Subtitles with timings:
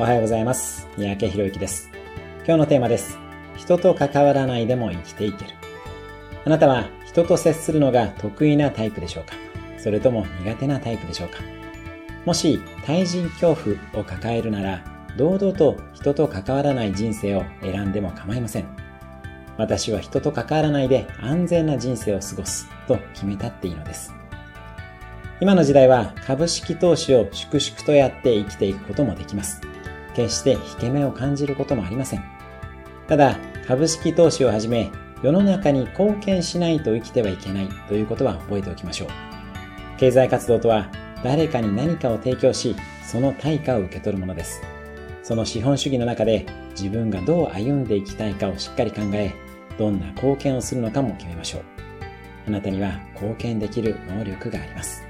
[0.00, 0.88] おはようございます。
[0.96, 1.90] 三宅博之です。
[2.46, 3.18] 今日のテーマです。
[3.58, 5.50] 人と関わらないでも生きていける。
[6.46, 9.34] あなたは人と接するのが得意なタイプでしょうか？
[9.76, 11.40] それとも苦手なタイプでしょうか？
[12.24, 14.82] もし対人恐怖を抱えるなら、
[15.18, 18.64] 堂々と人と関わらない人生を選んでも構いません。
[19.58, 24.14] 私は人と関わらないで安全な人生を過ごすと決めたっていいのです。
[25.42, 29.60] 今の時代は株式投資を粛々とやって生きていくこともできます。
[30.14, 32.24] 決して引け目を感じることもありません。
[33.08, 34.90] ただ、株式投資をはじめ、
[35.22, 39.08] 世の中に貢献しないと生きてはいけないということは覚えておきましょう。
[39.98, 40.88] 経済活動とは、
[41.22, 44.62] 誰かに何かを提供し、その対価を受け取るものです。
[45.22, 49.32] その資本主義の中で自分がどう歩んでいきたいかをしっかり考え、
[49.78, 51.62] どんな貢献をするのかも決めましょう。
[52.48, 55.04] あなたには貢献できる能力があります。